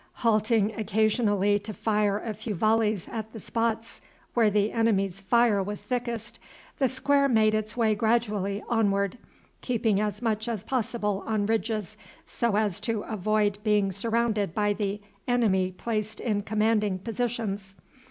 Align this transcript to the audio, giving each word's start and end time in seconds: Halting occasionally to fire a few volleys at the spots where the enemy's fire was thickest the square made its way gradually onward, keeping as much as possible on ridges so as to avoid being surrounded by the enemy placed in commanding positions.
Halting 0.25 0.73
occasionally 0.79 1.59
to 1.59 1.75
fire 1.75 2.17
a 2.17 2.33
few 2.33 2.55
volleys 2.55 3.07
at 3.11 3.33
the 3.33 3.39
spots 3.39 4.01
where 4.33 4.49
the 4.49 4.71
enemy's 4.71 5.21
fire 5.21 5.61
was 5.61 5.79
thickest 5.79 6.39
the 6.79 6.89
square 6.89 7.29
made 7.29 7.53
its 7.53 7.77
way 7.77 7.93
gradually 7.93 8.63
onward, 8.67 9.19
keeping 9.61 10.01
as 10.01 10.19
much 10.19 10.47
as 10.47 10.63
possible 10.63 11.23
on 11.27 11.45
ridges 11.45 11.97
so 12.25 12.55
as 12.57 12.79
to 12.79 13.03
avoid 13.03 13.59
being 13.63 13.91
surrounded 13.91 14.55
by 14.55 14.73
the 14.73 14.99
enemy 15.27 15.71
placed 15.71 16.19
in 16.19 16.41
commanding 16.41 16.97
positions. 16.97 17.75